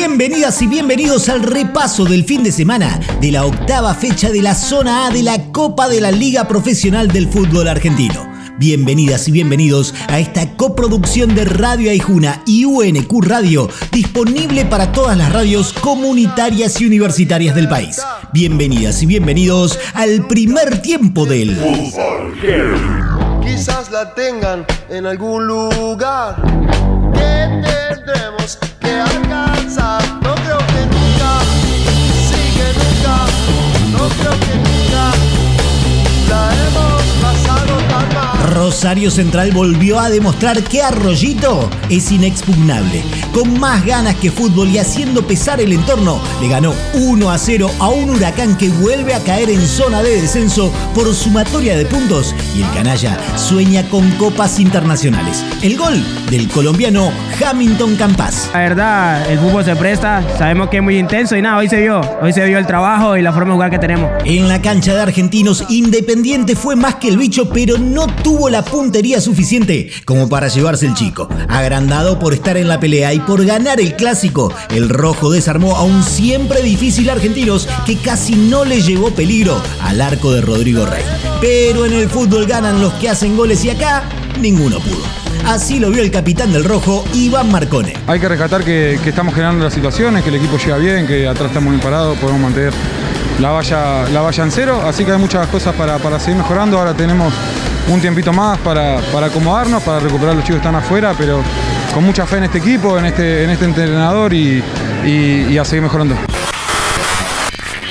Bienvenidas 0.00 0.62
y 0.62 0.68
bienvenidos 0.68 1.28
al 1.28 1.42
repaso 1.42 2.04
del 2.04 2.22
fin 2.24 2.44
de 2.44 2.52
semana 2.52 3.00
de 3.20 3.32
la 3.32 3.44
octava 3.44 3.92
fecha 3.96 4.30
de 4.30 4.40
la 4.40 4.54
zona 4.54 5.08
A 5.08 5.10
de 5.10 5.24
la 5.24 5.50
Copa 5.50 5.88
de 5.88 6.00
la 6.00 6.12
Liga 6.12 6.46
Profesional 6.46 7.08
del 7.08 7.26
Fútbol 7.26 7.66
Argentino. 7.66 8.32
Bienvenidas 8.60 9.26
y 9.26 9.32
bienvenidos 9.32 9.92
a 10.06 10.20
esta 10.20 10.56
coproducción 10.56 11.34
de 11.34 11.46
Radio 11.46 11.90
Aijuna 11.90 12.44
y 12.46 12.64
UNQ 12.64 13.24
Radio, 13.24 13.68
disponible 13.90 14.64
para 14.66 14.92
todas 14.92 15.16
las 15.16 15.32
radios 15.32 15.72
comunitarias 15.72 16.80
y 16.80 16.86
universitarias 16.86 17.56
del 17.56 17.68
país. 17.68 18.00
Bienvenidas 18.32 19.02
y 19.02 19.06
bienvenidos 19.06 19.80
al 19.94 20.28
primer 20.28 20.80
tiempo 20.80 21.26
del 21.26 21.56
Fútbol 21.56 22.36
Quizás 23.42 23.90
la 23.90 24.14
tengan 24.14 24.64
en 24.90 25.06
algún 25.06 25.44
lugar 25.48 26.40
que 27.14 28.77
que 28.88 28.94
alcanzar. 28.94 30.17
Rosario 38.50 39.10
Central 39.10 39.52
volvió 39.52 40.00
a 40.00 40.10
demostrar 40.10 40.62
que 40.62 40.82
Arroyito 40.82 41.68
es 41.88 42.10
inexpugnable. 42.10 43.02
Con 43.32 43.58
más 43.60 43.84
ganas 43.84 44.16
que 44.16 44.30
fútbol 44.30 44.68
y 44.68 44.78
haciendo 44.78 45.26
pesar 45.26 45.60
el 45.60 45.72
entorno, 45.72 46.20
le 46.40 46.48
ganó 46.48 46.74
1 46.94 47.30
a 47.30 47.38
0 47.38 47.70
a 47.78 47.88
un 47.88 48.10
huracán 48.10 48.56
que 48.56 48.68
vuelve 48.68 49.14
a 49.14 49.22
caer 49.22 49.50
en 49.50 49.60
zona 49.60 50.02
de 50.02 50.20
descenso 50.20 50.72
por 50.94 51.12
sumatoria 51.14 51.76
de 51.76 51.84
puntos 51.84 52.34
y 52.56 52.62
el 52.62 52.70
canalla 52.70 53.18
sueña 53.36 53.88
con 53.88 54.10
copas 54.12 54.58
internacionales. 54.58 55.44
El 55.62 55.76
gol 55.76 56.02
del 56.30 56.48
colombiano 56.48 57.10
Hamilton 57.44 57.96
Campas. 57.96 58.50
La 58.52 58.60
verdad, 58.60 59.30
el 59.30 59.38
fútbol 59.38 59.64
se 59.64 59.76
presta, 59.76 60.22
sabemos 60.38 60.68
que 60.68 60.78
es 60.78 60.82
muy 60.82 60.98
intenso 60.98 61.36
y 61.36 61.42
nada, 61.42 61.58
hoy 61.58 61.68
se 61.68 61.80
vio, 61.80 62.00
hoy 62.22 62.32
se 62.32 62.44
vio 62.46 62.58
el 62.58 62.66
trabajo 62.66 63.16
y 63.16 63.22
la 63.22 63.32
forma 63.32 63.50
de 63.50 63.54
jugar 63.54 63.70
que 63.70 63.78
tenemos. 63.78 64.10
En 64.24 64.48
la 64.48 64.62
cancha 64.62 64.94
de 64.94 65.02
Argentinos, 65.02 65.64
Independiente 65.68 66.56
fue 66.56 66.76
más 66.76 66.96
que 66.96 67.08
el 67.08 67.18
bicho, 67.18 67.48
pero 67.48 67.78
no 67.78 68.06
tuvo 68.06 68.37
la 68.46 68.64
puntería 68.64 69.20
suficiente 69.20 69.90
como 70.04 70.28
para 70.28 70.46
llevarse 70.46 70.86
el 70.86 70.94
chico. 70.94 71.28
Agrandado 71.48 72.20
por 72.20 72.32
estar 72.32 72.56
en 72.56 72.68
la 72.68 72.78
pelea 72.78 73.12
y 73.12 73.18
por 73.18 73.44
ganar 73.44 73.80
el 73.80 73.96
clásico, 73.96 74.54
el 74.70 74.88
rojo 74.88 75.32
desarmó 75.32 75.74
a 75.74 75.82
un 75.82 76.04
siempre 76.04 76.62
difícil 76.62 77.10
Argentinos 77.10 77.68
que 77.84 77.96
casi 77.96 78.36
no 78.36 78.64
le 78.64 78.80
llevó 78.80 79.10
peligro 79.10 79.60
al 79.82 80.00
arco 80.00 80.32
de 80.32 80.42
Rodrigo 80.42 80.86
Rey. 80.86 81.02
Pero 81.40 81.84
en 81.84 81.94
el 81.94 82.08
fútbol 82.08 82.46
ganan 82.46 82.80
los 82.80 82.92
que 82.94 83.08
hacen 83.08 83.36
goles 83.36 83.64
y 83.64 83.70
acá 83.70 84.04
ninguno 84.40 84.78
pudo. 84.78 85.02
Así 85.46 85.80
lo 85.80 85.90
vio 85.90 86.02
el 86.02 86.10
capitán 86.10 86.52
del 86.52 86.64
rojo, 86.64 87.04
Iván 87.14 87.50
Marcone. 87.50 87.94
Hay 88.06 88.20
que 88.20 88.28
rescatar 88.28 88.62
que, 88.62 89.00
que, 89.02 89.10
estamos 89.10 89.34
generando 89.34 89.64
las 89.64 89.74
situaciones, 89.74 90.22
que 90.22 90.28
el 90.28 90.36
equipo 90.36 90.58
llega 90.58 90.76
bien, 90.76 91.06
que 91.06 91.26
atrás 91.26 91.48
estamos 91.48 91.70
bien 91.70 91.80
parados, 91.80 92.18
podemos 92.18 92.42
mantener 92.42 92.72
la 93.40 93.50
valla, 93.50 94.08
la 94.08 94.20
valla 94.20 94.44
en 94.44 94.50
cero, 94.50 94.82
así 94.84 95.04
que 95.04 95.12
hay 95.12 95.18
muchas 95.18 95.46
cosas 95.48 95.74
para, 95.74 95.98
para 95.98 96.18
seguir 96.18 96.36
mejorando. 96.36 96.78
Ahora 96.78 96.94
tenemos 96.94 97.32
un 97.88 98.00
tiempito 98.00 98.32
más 98.32 98.58
para, 98.58 98.98
para, 99.12 99.26
acomodarnos, 99.26 99.82
para 99.82 100.00
recuperar 100.00 100.34
los 100.34 100.44
chicos 100.44 100.60
que 100.60 100.68
están 100.68 100.74
afuera, 100.74 101.14
pero 101.16 101.42
con 101.92 102.04
mucha 102.04 102.26
fe 102.26 102.38
en 102.38 102.44
este 102.44 102.58
equipo, 102.58 102.98
en 102.98 103.06
este, 103.06 103.44
en 103.44 103.50
este 103.50 103.64
entrenador 103.64 104.32
y, 104.34 104.62
y, 105.04 105.56
a 105.56 105.64
seguir 105.64 105.82
mejorando. 105.82 106.16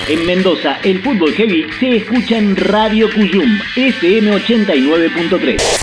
En 0.08 0.26
Mendoza, 0.26 0.78
el 0.84 1.02
fútbol 1.02 1.34
heavy 1.34 1.66
se 1.80 1.98
escucha 1.98 2.38
en 2.38 2.56
Radio 2.56 3.10
Cuyum, 3.14 3.60
FM 3.76 4.32
89.3. 4.32 5.77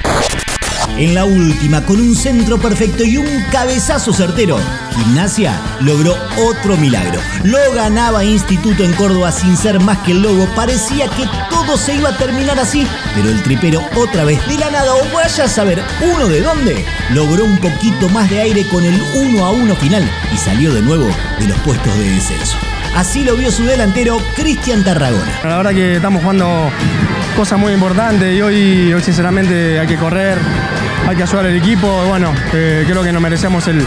En 0.96 1.12
la 1.12 1.24
última, 1.24 1.84
con 1.84 2.00
un 2.00 2.14
centro 2.14 2.56
perfecto 2.56 3.02
y 3.02 3.16
un 3.16 3.26
cabezazo 3.50 4.12
certero, 4.12 4.58
Gimnasia 4.94 5.60
logró 5.80 6.14
otro 6.38 6.76
milagro. 6.76 7.20
Lo 7.42 7.58
ganaba 7.74 8.24
Instituto 8.24 8.84
en 8.84 8.92
Córdoba 8.92 9.32
sin 9.32 9.56
ser 9.56 9.80
más 9.80 9.98
que 9.98 10.12
el 10.12 10.22
lobo. 10.22 10.46
Parecía 10.54 11.08
que 11.08 11.24
todo 11.50 11.76
se 11.76 11.96
iba 11.96 12.10
a 12.10 12.16
terminar 12.16 12.60
así, 12.60 12.86
pero 13.16 13.28
el 13.28 13.42
tripero 13.42 13.82
otra 13.96 14.24
vez 14.24 14.46
de 14.46 14.56
la 14.56 14.70
nada, 14.70 14.94
o 14.94 15.12
vaya 15.12 15.44
a 15.44 15.48
saber 15.48 15.82
uno 16.14 16.28
de 16.28 16.40
dónde, 16.42 16.84
logró 17.10 17.44
un 17.44 17.58
poquito 17.58 18.08
más 18.08 18.30
de 18.30 18.42
aire 18.42 18.64
con 18.68 18.84
el 18.84 19.02
1 19.16 19.44
a 19.44 19.50
1 19.50 19.74
final 19.74 20.08
y 20.32 20.36
salió 20.36 20.72
de 20.72 20.82
nuevo 20.82 21.08
de 21.40 21.48
los 21.48 21.58
puestos 21.58 21.92
de 21.98 22.08
descenso. 22.08 22.56
Así 22.94 23.24
lo 23.24 23.34
vio 23.34 23.50
su 23.50 23.64
delantero 23.64 24.22
Cristian 24.36 24.84
Tarragona. 24.84 25.40
La 25.42 25.56
verdad 25.56 25.72
que 25.72 25.96
estamos 25.96 26.22
jugando 26.22 26.70
cosas 27.34 27.58
muy 27.58 27.72
importantes 27.72 28.34
y 28.34 28.40
hoy, 28.40 28.92
hoy 28.92 29.02
sinceramente 29.02 29.78
hay 29.78 29.86
que 29.86 29.96
correr, 29.96 30.38
hay 31.06 31.16
que 31.16 31.22
ayudar 31.22 31.46
al 31.46 31.56
equipo. 31.56 31.88
Bueno, 32.08 32.32
eh, 32.52 32.84
creo 32.86 33.02
que 33.02 33.12
nos 33.12 33.22
merecemos 33.22 33.66
el, 33.68 33.84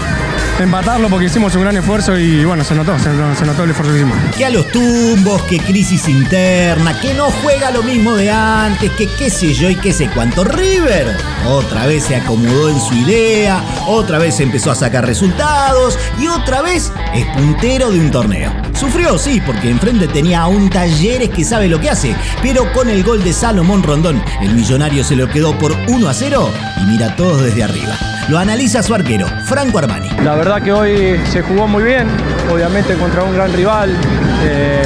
empatarlo 0.60 1.08
porque 1.10 1.26
hicimos 1.26 1.54
un 1.56 1.62
gran 1.62 1.78
esfuerzo 1.78 2.18
y 2.18 2.44
bueno, 2.44 2.64
se 2.64 2.74
notó, 2.74 2.98
se, 2.98 3.10
notó 3.46 3.64
el 3.64 3.70
esfuerzo 3.70 3.94
que 3.94 4.00
hicimos. 4.00 4.18
Que 4.36 4.46
a 4.46 4.50
los 4.50 4.68
tumbos, 4.72 5.44
que 5.44 5.60
crisis 5.60 6.08
interna, 6.08 7.00
que 7.00 7.14
no 7.14 7.26
juega 7.26 7.70
lo 7.72 7.84
mismo 7.84 8.16
de 8.16 8.32
antes, 8.32 8.92
que 8.92 9.08
qué 9.08 9.30
sé 9.30 9.54
yo 9.54 9.70
y 9.70 9.76
qué 9.76 9.94
sé 9.94 10.10
cuánto. 10.14 10.44
River 10.44 11.16
otra 11.48 11.86
vez 11.86 12.06
se 12.06 12.16
acomodó 12.16 12.70
en 12.70 12.80
su 12.80 12.94
idea, 12.96 13.64
otra 13.86 14.18
vez 14.18 14.40
empezó 14.40 14.72
a 14.72 14.76
sacar 14.76 15.06
resultados 15.06 15.98
y 16.20 16.28
otra 16.28 16.62
vez 16.62 16.92
es 17.14 17.26
puntero 17.28 17.92
de 17.92 18.00
un 18.00 18.12
torneo. 18.12 18.52
Sufrió, 18.74 19.18
sí, 19.18 19.42
porque 19.46 19.70
enfrente 19.70 20.08
tenía 20.08 20.42
a 20.42 20.48
un 20.48 20.70
Talleres 20.70 21.30
que 21.30 21.44
sabe 21.44 21.68
lo 21.68 21.80
que 21.80 21.90
hace, 21.90 22.16
pero 22.42 22.72
con 22.74 22.90
el 22.90 23.04
gol 23.04 23.24
de 23.24 23.34
Salomón 23.34 23.84
Rondón, 23.84 24.22
el 24.42 24.54
millonario 24.54 25.04
se 25.04 25.16
lo 25.16 25.30
quedó 25.30 25.58
por 25.58 25.72
1 25.88 26.10
a 26.10 26.14
0 26.14 26.52
y 26.82 26.86
mira 26.86 27.07
todos 27.16 27.44
desde 27.44 27.64
arriba. 27.64 27.96
Lo 28.30 28.38
analiza 28.38 28.84
su 28.84 28.94
arquero, 28.94 29.28
Franco 29.46 29.80
Armani. 29.80 30.10
La 30.24 30.36
verdad 30.36 30.62
que 30.62 30.72
hoy 30.72 31.20
se 31.32 31.42
jugó 31.42 31.68
muy 31.68 31.84
bien, 31.84 32.08
obviamente 32.52 32.96
contra 32.96 33.24
un 33.24 33.34
gran 33.34 33.54
rival, 33.54 33.96
eh, 34.44 34.82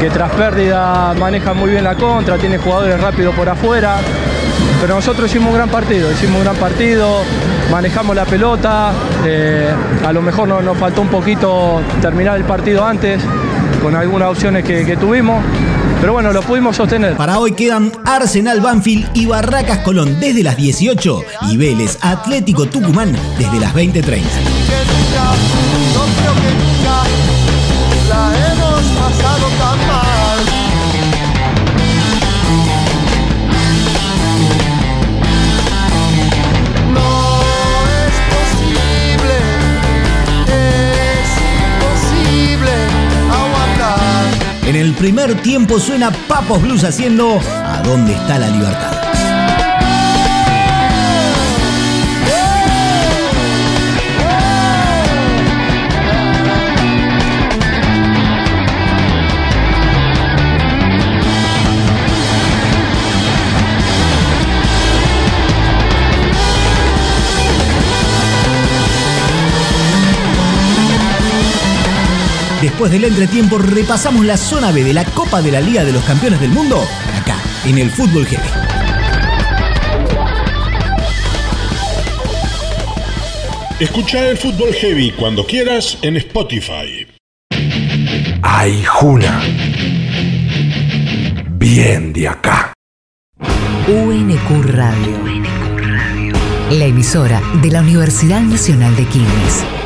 que 0.00 0.10
tras 0.10 0.30
pérdida 0.32 1.12
maneja 1.14 1.52
muy 1.52 1.70
bien 1.70 1.84
la 1.84 1.94
contra, 1.96 2.38
tiene 2.38 2.58
jugadores 2.58 3.00
rápidos 3.00 3.34
por 3.34 3.48
afuera. 3.48 3.96
Pero 4.80 4.94
nosotros 4.94 5.28
hicimos 5.28 5.48
un 5.48 5.56
gran 5.56 5.68
partido, 5.68 6.10
hicimos 6.10 6.38
un 6.38 6.44
gran 6.44 6.56
partido, 6.56 7.22
manejamos 7.70 8.16
la 8.16 8.24
pelota, 8.24 8.92
eh, 9.26 9.68
a 10.06 10.12
lo 10.12 10.22
mejor 10.22 10.48
nos, 10.48 10.64
nos, 10.64 10.78
faltó 10.78 11.02
un 11.02 11.08
poquito 11.08 11.82
terminar 12.00 12.36
el 12.36 12.44
partido 12.44 12.84
antes, 12.86 13.20
con 13.82 13.94
algunas 13.94 14.28
opciones 14.28 14.64
que, 14.64 14.86
que 14.86 14.96
tuvimos, 14.96 15.42
pero 16.00 16.12
bueno, 16.12 16.32
lo 16.32 16.42
pudimos 16.42 16.76
sostener. 16.76 17.16
Para 17.16 17.38
hoy 17.38 17.52
quedan 17.52 17.92
Arsenal 18.04 18.60
Banfield 18.60 19.10
y 19.14 19.26
Barracas 19.26 19.78
Colón 19.78 20.18
desde 20.18 20.42
las 20.42 20.56
18 20.56 21.24
y 21.50 21.56
Vélez 21.56 21.98
Atlético 22.00 22.66
Tucumán 22.66 23.14
desde 23.38 23.60
las 23.60 23.74
20.30. 23.74 25.59
primer 45.00 45.34
tiempo 45.40 45.80
suena 45.80 46.10
Papos 46.28 46.60
Blues 46.60 46.84
haciendo 46.84 47.40
¿A 47.64 47.80
dónde 47.82 48.12
está 48.12 48.38
la 48.38 48.50
libertad? 48.50 48.89
Después 72.80 72.98
del 72.98 73.10
entretiempo 73.10 73.58
repasamos 73.58 74.24
la 74.24 74.38
zona 74.38 74.72
B 74.72 74.82
de 74.82 74.94
la 74.94 75.04
Copa 75.04 75.42
de 75.42 75.52
la 75.52 75.60
Liga 75.60 75.84
de 75.84 75.92
los 75.92 76.02
Campeones 76.02 76.40
del 76.40 76.48
Mundo, 76.48 76.82
acá, 77.14 77.36
en 77.66 77.76
el 77.76 77.90
Fútbol 77.90 78.24
Heavy. 78.24 78.48
Escucha 83.80 84.30
el 84.30 84.38
Fútbol 84.38 84.72
Heavy 84.72 85.10
cuando 85.10 85.44
quieras 85.44 85.98
en 86.00 86.16
Spotify. 86.16 87.06
Ay, 88.40 88.82
Juna. 88.86 89.42
Bien 91.58 92.14
de 92.14 92.28
acá. 92.28 92.72
UNQ 93.88 94.64
Radio. 94.68 95.18
La 96.70 96.86
emisora 96.86 97.42
de 97.60 97.70
la 97.72 97.82
Universidad 97.82 98.40
Nacional 98.40 98.96
de 98.96 99.04
Quilmes. 99.04 99.79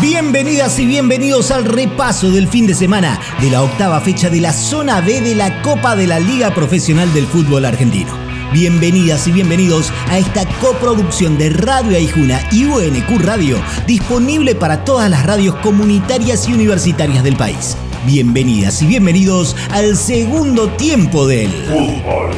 Bienvenidas 0.00 0.78
y 0.78 0.84
bienvenidos 0.84 1.50
al 1.50 1.64
repaso 1.64 2.30
del 2.30 2.48
fin 2.48 2.66
de 2.66 2.74
semana 2.74 3.18
de 3.40 3.50
la 3.50 3.62
octava 3.62 3.98
fecha 4.02 4.28
de 4.28 4.42
la 4.42 4.52
zona 4.52 5.00
B 5.00 5.22
de 5.22 5.34
la 5.34 5.62
Copa 5.62 5.96
de 5.96 6.06
la 6.06 6.20
Liga 6.20 6.52
Profesional 6.54 7.12
del 7.14 7.26
Fútbol 7.26 7.64
Argentino. 7.64 8.12
Bienvenidas 8.52 9.26
y 9.26 9.32
bienvenidos 9.32 9.90
a 10.10 10.18
esta 10.18 10.46
coproducción 10.60 11.38
de 11.38 11.48
Radio 11.48 11.96
Aijuna 11.96 12.40
y 12.52 12.66
UNQ 12.66 13.22
Radio, 13.22 13.58
disponible 13.86 14.54
para 14.54 14.84
todas 14.84 15.08
las 15.08 15.24
radios 15.24 15.56
comunitarias 15.56 16.46
y 16.46 16.52
universitarias 16.52 17.24
del 17.24 17.36
país. 17.36 17.74
Bienvenidas 18.04 18.82
y 18.82 18.86
bienvenidos 18.86 19.56
al 19.70 19.96
segundo 19.96 20.68
tiempo 20.72 21.26
del 21.26 21.50
Fútbol 21.50 22.32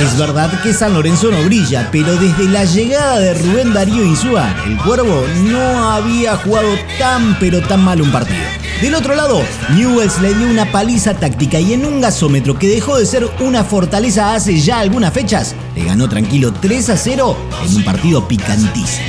Es 0.00 0.16
verdad 0.16 0.62
que 0.62 0.72
San 0.72 0.94
Lorenzo 0.94 1.28
no 1.32 1.42
brilla, 1.42 1.88
pero 1.90 2.14
desde 2.14 2.44
la 2.44 2.64
llegada 2.64 3.18
de 3.18 3.34
Rubén 3.34 3.74
Darío 3.74 4.04
Insúa, 4.04 4.54
el 4.64 4.76
Cuervo 4.78 5.24
no 5.50 5.90
había 5.90 6.36
jugado 6.36 6.68
tan 7.00 7.36
pero 7.40 7.60
tan 7.60 7.82
mal 7.82 8.00
un 8.00 8.12
partido. 8.12 8.38
Del 8.80 8.94
otro 8.94 9.16
lado, 9.16 9.42
Newells 9.74 10.20
le 10.20 10.34
dio 10.34 10.48
una 10.48 10.70
paliza 10.70 11.14
táctica 11.14 11.58
y 11.58 11.72
en 11.72 11.84
un 11.84 12.00
gasómetro 12.00 12.56
que 12.56 12.68
dejó 12.68 12.96
de 12.96 13.06
ser 13.06 13.28
una 13.40 13.64
fortaleza 13.64 14.34
hace 14.34 14.60
ya 14.60 14.78
algunas 14.78 15.12
fechas, 15.12 15.56
le 15.74 15.84
ganó 15.84 16.08
tranquilo 16.08 16.52
3 16.52 16.90
a 16.90 16.96
0 16.96 17.36
en 17.66 17.76
un 17.76 17.84
partido 17.84 18.28
picantísimo. 18.28 19.08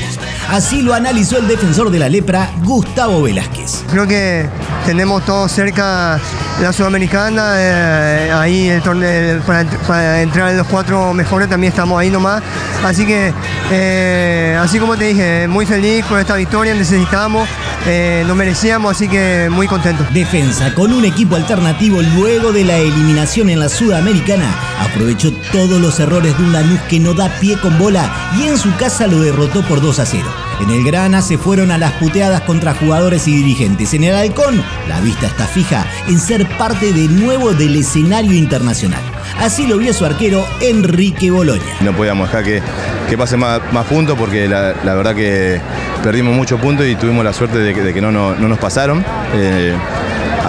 Así 0.49 0.81
lo 0.81 0.95
analizó 0.95 1.37
el 1.37 1.47
defensor 1.47 1.91
de 1.91 1.99
la 1.99 2.09
lepra, 2.09 2.51
Gustavo 2.63 3.21
Velázquez. 3.21 3.83
Creo 3.91 4.07
que 4.07 4.49
tenemos 4.89 5.23
todos 5.23 5.51
cerca 5.51 6.19
la 6.59 6.73
Sudamericana, 6.73 7.53
eh, 7.57 8.31
ahí 8.31 8.69
el 8.69 8.81
torneo, 8.81 9.39
para, 9.41 9.69
para 9.85 10.23
entrar 10.23 10.49
en 10.49 10.57
los 10.57 10.65
cuatro 10.65 11.13
mejores 11.13 11.47
también 11.47 11.69
estamos 11.69 11.99
ahí 11.99 12.09
nomás. 12.09 12.41
Así 12.83 13.05
que, 13.05 13.31
eh, 13.69 14.57
así 14.59 14.79
como 14.79 14.97
te 14.97 15.05
dije, 15.05 15.47
muy 15.47 15.67
feliz 15.67 16.03
con 16.05 16.19
esta 16.19 16.35
victoria, 16.35 16.73
necesitamos, 16.73 17.47
eh, 17.85 18.23
lo 18.25 18.33
merecíamos, 18.33 18.95
así 18.95 19.07
que 19.07 19.47
muy 19.51 19.67
contento. 19.67 20.03
Defensa 20.11 20.73
con 20.73 20.91
un 20.91 21.05
equipo 21.05 21.35
alternativo 21.35 22.01
luego 22.15 22.51
de 22.51 22.65
la 22.65 22.77
eliminación 22.77 23.51
en 23.51 23.59
la 23.59 23.69
Sudamericana. 23.69 24.55
Aprovechó 24.79 25.31
todos 25.51 25.79
los 25.79 25.99
errores 25.99 26.35
de 26.35 26.43
un 26.43 26.51
Lanús 26.51 26.79
que 26.89 26.99
no 26.99 27.13
da 27.13 27.29
pie 27.39 27.59
con 27.59 27.77
bola 27.77 28.11
y 28.39 28.47
en 28.47 28.57
su 28.57 28.75
casa 28.77 29.05
lo 29.05 29.19
derrotó 29.21 29.61
por 29.61 29.81
2 29.81 29.99
a 29.99 30.05
0. 30.07 30.48
En 30.61 30.69
el 30.69 30.83
Grana 30.83 31.21
se 31.21 31.37
fueron 31.37 31.71
a 31.71 31.77
las 31.77 31.93
puteadas 31.93 32.41
contra 32.41 32.73
jugadores 32.73 33.27
y 33.27 33.35
dirigentes. 33.35 33.93
En 33.93 34.03
el 34.03 34.15
Halcón, 34.15 34.61
la 34.87 34.99
vista 35.01 35.27
está 35.27 35.45
fija 35.45 35.85
en 36.07 36.19
ser 36.19 36.47
parte 36.57 36.91
de 36.93 37.07
nuevo 37.07 37.53
del 37.53 37.75
escenario 37.77 38.33
internacional. 38.33 39.01
Así 39.39 39.65
lo 39.67 39.77
vio 39.77 39.93
su 39.93 40.05
arquero 40.05 40.45
Enrique 40.59 41.31
Boloña. 41.31 41.63
No 41.81 41.93
podíamos 41.93 42.27
dejar 42.29 42.43
que, 42.43 42.61
que 43.09 43.17
pase 43.17 43.37
más, 43.37 43.61
más 43.71 43.85
puntos 43.85 44.17
porque 44.17 44.47
la, 44.49 44.73
verdad 44.83 45.15
que 45.15 45.61
perdimos 46.03 46.35
muchos 46.35 46.59
puntos 46.59 46.85
y 46.87 46.95
tuvimos 46.95 47.23
la 47.23 47.31
suerte 47.33 47.57
de 47.59 47.73
que, 47.73 47.81
de 47.81 47.93
que 47.93 48.01
no, 48.01 48.11
no- 48.11 48.35
no 48.35 48.47
nos 48.49 48.57
pasaron. 48.59 49.03
Eh, 49.35 49.73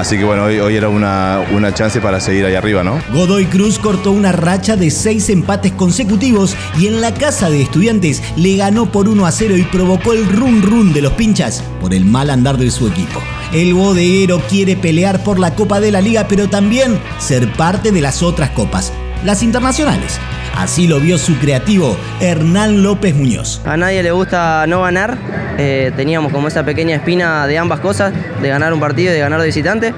así 0.01 0.17
que 0.17 0.25
bueno, 0.25 0.45
hoy, 0.45 0.75
era 0.75 0.89
una, 0.89 1.41
una 1.53 1.75
chance 1.75 2.01
para 2.01 2.21
seguir 2.21 2.45
ahí 2.47 2.55
arriba, 2.55 2.83
¿no? 2.83 3.01
Godoy 3.13 3.47
Cruz 3.47 3.79
cortó 3.79 4.13
una 4.13 4.33
racha 4.33 4.77
de 4.77 4.91
seis 4.91 5.29
empates 5.29 5.73
consecutivos 5.73 6.57
y 6.79 6.87
en 6.87 7.01
la 7.01 7.13
casa 7.15 7.51
de 7.51 7.63
estudiantes 7.63 8.23
le 8.37 8.57
ganó 8.57 8.91
por 8.91 9.09
1 9.09 9.27
a 9.27 9.31
0 9.31 9.57
y 9.57 9.63
provocó 9.65 10.13
el 10.13 10.27
run 10.27 10.63
run 10.63 10.93
de 10.93 11.03
los 11.03 11.13
pinchas 11.13 11.63
por 11.81 11.95
el 11.95 12.05
mal 12.05 12.31
andar 12.31 12.57
de 12.57 12.71
su 12.71 12.89
equipo. 12.89 13.21
El 13.53 13.75
bodeguero 13.75 14.41
quiere 14.49 14.77
pelear 14.77 15.23
por 15.23 15.39
la 15.39 15.55
Copa 15.55 15.81
de 15.81 15.91
la 15.91 16.01
Liga, 16.01 16.27
pero 16.29 16.49
también 16.49 16.99
ser 17.19 17.53
parte 17.53 17.93
de 17.93 18.01
las 18.01 18.23
otras 18.23 18.51
copas, 18.51 18.93
las 19.25 19.43
internacionales. 19.43 20.19
Así 20.57 20.87
lo 20.87 21.01
vio 21.01 21.19
su 21.19 21.39
creativo, 21.39 21.97
Hernán 22.21 22.83
López 22.83 23.15
Muñoz. 23.15 23.63
A 23.65 23.77
nadie 23.77 24.03
le 24.03 24.11
gusta 24.11 24.67
no 24.67 24.83
ganar. 24.83 25.17
Eh, 25.59 25.93
teníamos 25.97 26.33
como 26.33 26.49
esa 26.49 26.65
pequeña 26.65 26.97
espina 26.97 27.47
de 27.47 27.59
ambas 27.59 27.81
cosas, 27.81 28.13
de 28.41 28.49
ganar 28.49 28.73
un 28.73 28.81
partido 28.81 29.11
y 29.11 29.15
de 29.15 29.21
ganar 29.21 29.41
de 29.41 29.47
visitante. 29.47 29.95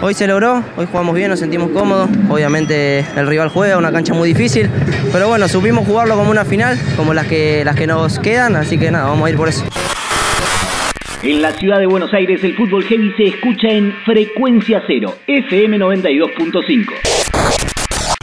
Hoy 0.00 0.14
se 0.14 0.26
logró, 0.26 0.64
hoy 0.76 0.86
jugamos 0.90 1.14
bien, 1.14 1.30
nos 1.30 1.38
sentimos 1.38 1.70
cómodos. 1.70 2.10
Obviamente 2.28 3.06
el 3.16 3.26
rival 3.26 3.50
juega, 3.50 3.78
una 3.78 3.92
cancha 3.92 4.14
muy 4.14 4.30
difícil, 4.30 4.68
pero 5.12 5.28
bueno, 5.28 5.46
supimos 5.46 5.86
jugarlo 5.86 6.16
como 6.16 6.30
una 6.30 6.44
final, 6.44 6.76
como 6.96 7.14
las 7.14 7.26
que, 7.26 7.64
las 7.64 7.76
que 7.76 7.86
nos 7.86 8.18
quedan, 8.18 8.56
así 8.56 8.78
que 8.78 8.90
nada, 8.90 9.04
vamos 9.04 9.26
a 9.26 9.30
ir 9.30 9.36
por 9.36 9.48
eso. 9.48 9.64
En 11.22 11.40
la 11.40 11.52
ciudad 11.52 11.78
de 11.78 11.86
Buenos 11.86 12.12
Aires 12.12 12.42
el 12.42 12.56
fútbol 12.56 12.82
heavy 12.82 13.12
se 13.16 13.28
escucha 13.28 13.68
en 13.68 13.92
Frecuencia 14.04 14.82
Cero, 14.88 15.14
FM 15.28 15.78
92.5. 15.78 17.21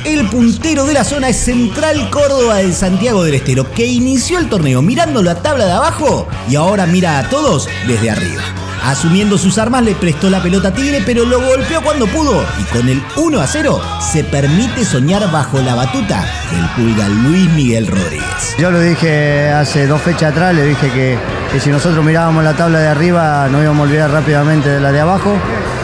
El 0.06 0.30
puntero 0.30 0.86
de 0.86 0.94
la 0.94 1.04
zona 1.04 1.30
es 1.30 1.38
Central 1.38 2.10
Córdoba 2.10 2.56
de 2.56 2.72
Santiago 2.72 3.24
del 3.24 3.36
Estero, 3.36 3.70
que 3.74 3.86
inició 3.86 4.40
el 4.40 4.48
torneo 4.48 4.82
mirando 4.82 5.22
la 5.22 5.42
tabla 5.42 5.66
de 5.66 5.74
abajo 5.74 6.26
y 6.50 6.56
ahora 6.56 6.86
mira 6.86 7.20
a 7.20 7.30
todos 7.30 7.68
desde 7.86 8.10
arriba. 8.10 8.42
Asumiendo 8.84 9.38
sus 9.38 9.58
armas 9.58 9.84
le 9.84 9.96
prestó 9.96 10.30
la 10.30 10.42
pelota 10.42 10.70
a 10.70 10.74
Tigre, 10.74 11.04
pero 11.06 11.26
lo 11.26 11.42
golpeó 11.42 11.82
cuando 11.82 12.08
pudo 12.08 12.46
y 12.60 12.64
con 12.64 12.88
el 12.88 13.04
1 13.18 13.42
a 13.42 13.46
0 13.46 13.82
se 14.00 14.24
permite 14.24 14.86
soñar 14.86 15.30
bajo 15.32 15.60
la 15.60 15.76
batuta 15.76 16.26
del 16.50 16.66
pulga 16.70 17.10
Luis 17.10 17.50
Miguel 17.52 17.88
Rodríguez. 17.88 18.56
Yo 18.58 18.72
lo 18.72 18.80
dije 18.80 19.50
hace 19.50 19.86
dos 19.86 20.02
fechas 20.02 20.32
atrás, 20.32 20.56
le 20.56 20.66
dije 20.66 20.90
que, 20.92 21.60
si 21.60 21.70
nosotros 21.70 22.06
mirábamos 22.06 22.44
la 22.44 22.54
tabla 22.54 22.80
de 22.80 22.88
arriba 22.88 23.50
nos 23.52 23.62
íbamos 23.62 23.82
a 23.82 23.84
olvidar 23.84 24.12
rápidamente 24.12 24.70
de 24.70 24.80
la 24.80 24.94
de 24.94 25.02
abajo. 25.02 25.34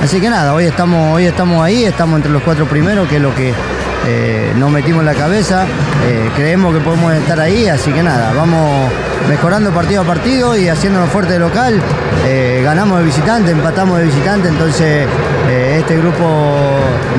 Así 0.01 0.21
que 0.21 0.29
nada, 0.29 0.53
hoy 0.53 0.65
estamos, 0.65 1.15
hoy 1.15 1.25
estamos 1.25 1.63
ahí, 1.63 1.83
estamos 1.83 2.15
entre 2.17 2.31
los 2.31 2.43
cuatro 2.43 2.65
primeros, 2.65 3.09
que 3.09 3.17
es 3.17 3.21
lo 3.21 3.35
que 3.35 3.53
eh, 4.05 4.53
nos 4.57 4.71
metimos 4.71 4.99
en 5.01 5.05
la 5.07 5.13
cabeza. 5.15 5.65
Eh, 6.07 6.29
creemos 6.35 6.73
que 6.73 6.81
podemos 6.81 7.13
estar 7.13 7.39
ahí, 7.39 7.67
así 7.67 7.91
que 7.91 8.03
nada, 8.03 8.33
vamos 8.33 8.91
mejorando 9.29 9.71
partido 9.71 10.01
a 10.01 10.05
partido 10.05 10.55
y 10.57 10.67
haciéndonos 10.67 11.09
fuerte 11.09 11.33
de 11.33 11.39
local. 11.39 11.81
Eh, 12.27 12.61
ganamos 12.63 12.99
de 12.99 13.05
visitante, 13.05 13.51
empatamos 13.51 13.97
de 13.99 14.05
visitante, 14.05 14.47
entonces 14.49 15.07
este 15.77 15.97
grupo 15.97 16.23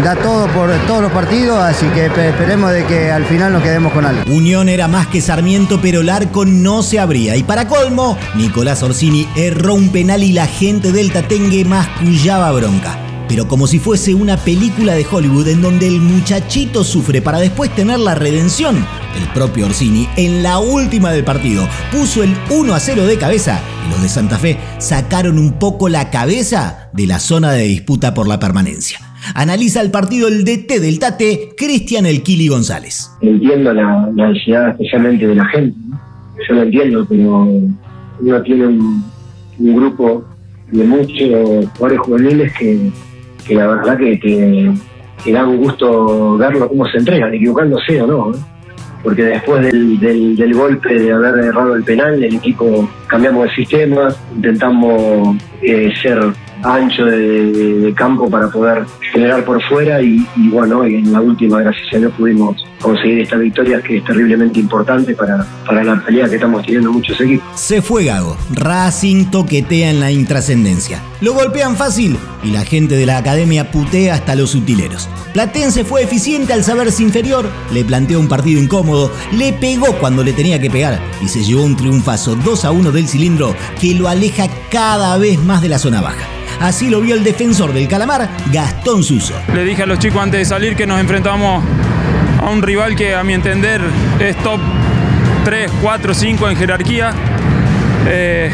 da 0.03 0.15
todo 0.17 0.47
por 0.49 0.71
todos 0.87 1.03
los 1.03 1.12
partidos, 1.12 1.59
así 1.62 1.87
que 1.88 2.11
espe- 2.11 2.31
esperemos 2.31 2.71
de 2.73 2.85
que 2.85 3.11
al 3.11 3.25
final 3.25 3.53
nos 3.53 3.62
quedemos 3.62 3.93
con 3.93 4.05
algo. 4.05 4.23
Unión 4.31 4.69
era 4.69 4.88
más 4.88 5.06
que 5.06 5.21
Sarmiento, 5.21 5.79
pero 5.81 6.00
el 6.00 6.11
arco 6.11 6.44
no 6.44 6.83
se 6.83 6.99
abría. 6.99 7.37
Y 7.37 7.43
para 7.44 7.69
colmo, 7.69 8.19
Nicolás 8.35 8.83
Orsini 8.83 9.29
erró 9.37 9.75
un 9.75 9.91
penal 9.91 10.23
y 10.23 10.33
la 10.33 10.47
gente 10.47 10.91
del 10.93 11.12
Tatengue 11.12 11.65
mascullaba 11.65 12.50
bronca. 12.53 12.99
Pero 13.28 13.49
como 13.49 13.67
si 13.67 13.78
fuese 13.78 14.14
una 14.14 14.37
película 14.37 14.94
de 14.94 15.06
Hollywood 15.11 15.49
en 15.49 15.62
donde 15.62 15.88
el 15.88 16.00
muchachito 16.00 16.84
sufre 16.84 17.20
para 17.20 17.38
después 17.38 17.75
tener 17.75 17.99
la 17.99 18.14
redención, 18.14 18.76
el 19.17 19.28
propio 19.34 19.67
Orsini, 19.67 20.06
en 20.17 20.43
la 20.43 20.58
última 20.58 21.11
del 21.11 21.25
partido, 21.25 21.67
puso 21.90 22.23
el 22.23 22.34
1 22.50 22.75
a 22.75 22.78
0 22.81 23.05
de 23.05 23.19
cabeza 23.19 23.61
y 23.87 23.90
los 23.90 24.02
de 24.02 24.09
Santa 24.09 24.38
Fe 24.38 24.59
sacaron 24.78 25.38
un 25.38 25.59
poco 25.59 25.88
la 25.88 26.11
cabeza 26.11 26.90
de 26.92 27.06
la 27.06 27.18
zona 27.18 27.52
de 27.52 27.64
disputa 27.64 28.14
por 28.14 28.28
la 28.28 28.38
permanencia. 28.38 29.00
Analiza 29.35 29.80
el 29.80 29.90
partido 29.90 30.28
el 30.28 30.45
DT 30.45 30.78
del 30.80 31.00
Tate, 31.00 31.50
Cristian 31.56 32.06
El 32.06 32.23
Kili 32.23 32.47
González. 32.47 33.11
entiendo 33.21 33.73
la, 33.73 34.04
ansiedad 34.18 34.71
especialmente 34.71 35.26
de 35.26 35.35
la 35.35 35.45
gente. 35.47 35.76
Yo 36.49 36.54
lo 36.54 36.62
entiendo, 36.62 37.06
pero 37.09 37.49
uno 38.21 38.42
tiene 38.42 38.66
un, 38.66 39.04
un 39.59 39.76
grupo 39.76 40.25
de 40.71 40.85
muchos 40.85 41.68
jugadores 41.76 41.99
juveniles 42.00 42.52
que, 42.52 42.90
que 43.47 43.55
la 43.55 43.67
verdad 43.67 43.97
que, 43.97 44.19
que, 44.19 45.33
da 45.33 45.45
un 45.45 45.59
gusto 45.59 46.37
verlo 46.37 46.69
cómo 46.69 46.87
se 46.87 46.99
entregan, 46.99 47.35
equivocándose 47.35 48.00
o 48.03 48.07
no. 48.07 48.31
¿no? 48.31 48.38
Porque 49.03 49.23
después 49.23 49.62
del, 49.62 50.00
del, 50.00 50.37
del 50.37 50.55
golpe 50.55 50.99
de 50.99 51.12
haber 51.12 51.38
errado 51.45 51.75
el 51.76 51.85
penal, 51.85 52.23
el 52.23 52.35
equipo 52.35 52.88
cambiamos 53.07 53.45
de 53.45 53.55
sistema, 53.55 54.09
intentamos 54.35 55.37
eh, 55.62 55.93
ser 56.03 56.19
ancho 56.62 57.04
de, 57.04 57.92
campo 57.96 58.28
para 58.28 58.48
poder 58.48 58.84
generar 59.12 59.44
por 59.44 59.62
fuera 59.68 60.02
y, 60.02 60.26
bueno, 60.50 60.84
en 60.84 61.12
la 61.12 61.20
última, 61.20 61.60
gracias 61.60 61.94
a 61.94 61.98
Dios, 61.98 62.12
pudimos 62.16 62.64
conseguir 62.80 63.20
esta 63.20 63.36
victoria 63.36 63.80
que 63.80 63.98
es 63.98 64.04
terriblemente 64.04 64.60
importante 64.60 65.14
para, 65.14 65.46
para 65.66 65.82
la 65.82 66.04
pelea 66.04 66.28
que 66.28 66.34
estamos 66.34 66.64
teniendo 66.64 66.92
muchos 66.92 67.20
equipos. 67.20 67.46
Se 67.58 67.80
fue 67.80 68.04
Gago. 68.04 68.36
Racing 68.52 69.30
toquetea 69.30 69.90
en 69.90 70.00
la 70.00 70.10
intrascendencia. 70.10 71.00
Lo 71.20 71.32
golpean 71.32 71.76
fácil 71.76 72.18
y 72.44 72.50
la 72.50 72.64
gente 72.64 72.96
de 72.96 73.06
la 73.06 73.16
academia 73.16 73.70
putea 73.70 74.14
hasta 74.14 74.34
los 74.34 74.54
utileros. 74.54 75.08
Platense 75.32 75.84
fue 75.84 76.02
eficiente 76.02 76.52
al 76.52 76.64
saberse 76.64 77.02
inferior, 77.02 77.46
le 77.72 77.84
planteó 77.84 78.20
un 78.20 78.28
partido 78.28 78.60
incómodo, 78.60 79.10
le 79.32 79.52
pegó 79.52 79.94
cuando 79.98 80.22
le 80.22 80.32
tenía 80.32 80.60
que 80.60 80.70
pegar 80.70 81.00
y 81.22 81.28
se 81.28 81.44
llevó 81.44 81.64
un 81.64 81.76
triunfazo 81.76 82.36
2 82.36 82.64
a 82.64 82.70
1 82.70 82.92
del 82.92 83.08
cilindro 83.08 83.54
que 83.80 83.94
lo 83.94 84.08
aleja 84.08 84.48
cada 84.70 85.16
vez 85.18 85.42
más 85.42 85.62
de 85.62 85.68
la 85.68 85.78
zona 85.78 86.00
baja. 86.00 86.26
Así 86.60 86.88
lo 86.88 87.00
vio 87.00 87.14
el 87.14 87.22
defensor 87.25 87.72
del 87.72 87.86
Calamar, 87.88 88.28
Gastón 88.52 89.02
Suso. 89.02 89.34
Le 89.54 89.64
dije 89.64 89.82
a 89.82 89.86
los 89.86 89.98
chicos 89.98 90.22
antes 90.22 90.40
de 90.40 90.44
salir 90.44 90.75
que 90.76 90.86
nos 90.86 91.00
enfrentamos 91.00 91.62
a 92.42 92.50
un 92.50 92.62
rival 92.62 92.96
que 92.96 93.14
a 93.14 93.22
mi 93.25 93.34
entender 93.34 93.80
es 94.20 94.36
top 94.38 94.60
3, 95.44 95.70
4, 95.82 96.14
5 96.14 96.48
en 96.50 96.56
jerarquía. 96.56 97.12
Eh, 98.08 98.50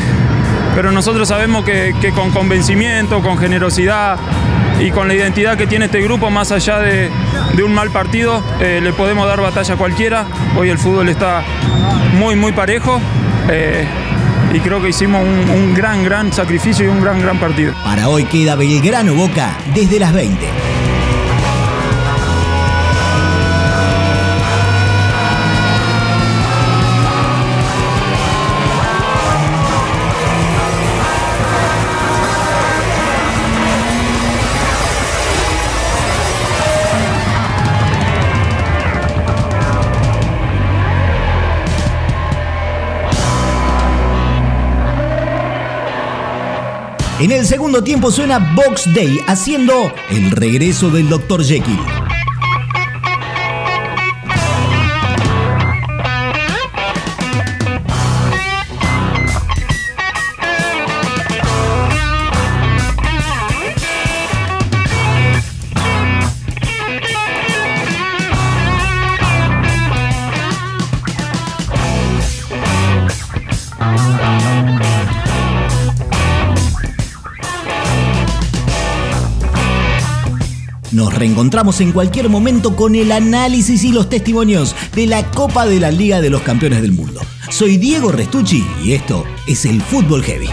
pero 0.74 0.90
nosotros 0.90 1.28
sabemos 1.28 1.64
que, 1.64 1.94
con 2.14 2.30
convencimiento, 2.30 3.20
con 3.20 3.38
generosidad 3.38 4.16
y 4.80 4.90
con 4.90 5.06
la 5.06 5.14
identidad 5.14 5.56
que 5.56 5.66
tiene 5.66 5.84
este 5.84 6.00
grupo, 6.00 6.30
más 6.30 6.50
allá 6.50 6.78
de, 6.80 7.10
de 7.54 7.62
un 7.62 7.72
mal 7.72 7.90
partido, 7.90 8.42
eh, 8.60 8.80
le 8.82 8.92
podemos 8.92 9.26
dar 9.26 9.40
batalla 9.40 9.74
a 9.74 9.76
cualquiera. 9.76 10.24
Hoy 10.56 10.70
el 10.70 10.78
fútbol 10.78 11.08
está 11.08 11.42
muy, 12.18 12.36
muy 12.36 12.52
parejo. 12.52 13.00
eh, 13.48 13.86
y 14.54 14.60
creo 14.60 14.82
que 14.82 14.90
hicimos 14.90 15.22
un, 15.22 15.74
gran, 15.74 16.04
gran 16.04 16.32
sacrificio 16.32 16.84
y 16.84 16.88
un 16.88 17.00
gran, 17.00 17.20
gran 17.20 17.38
partido. 17.38 17.74
Para 17.84 18.08
hoy 18.08 18.24
queda 18.24 18.54
Belgrano 18.54 19.14
Boca 19.14 19.56
desde 19.74 19.98
las 19.98 20.12
20. 20.12 20.71
En 47.22 47.30
el 47.30 47.46
segundo 47.46 47.84
tiempo 47.84 48.10
suena 48.10 48.40
Box 48.56 48.92
Day 48.92 49.20
haciendo 49.28 49.92
el 50.10 50.32
regreso 50.32 50.90
del 50.90 51.08
Dr. 51.08 51.44
Jekyll. 51.44 52.01
Reencontramos 81.22 81.80
en 81.80 81.92
cualquier 81.92 82.28
momento 82.28 82.74
con 82.74 82.96
el 82.96 83.12
análisis 83.12 83.84
y 83.84 83.92
los 83.92 84.08
testimonios 84.08 84.74
de 84.92 85.06
la 85.06 85.30
Copa 85.30 85.66
de 85.66 85.78
la 85.78 85.92
Liga 85.92 86.20
de 86.20 86.30
los 86.30 86.42
Campeones 86.42 86.82
del 86.82 86.90
Mundo. 86.90 87.20
Soy 87.48 87.76
Diego 87.76 88.10
Restucci 88.10 88.66
y 88.82 88.94
esto 88.94 89.24
es 89.46 89.64
el 89.64 89.80
Fútbol 89.80 90.24
Heavy. 90.24 90.48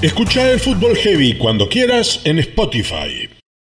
Escucha 0.00 0.50
el 0.50 0.58
Fútbol 0.58 0.96
Heavy 0.96 1.36
cuando 1.36 1.68
quieras 1.68 2.22
en 2.24 2.38
Spotify. 2.38 3.35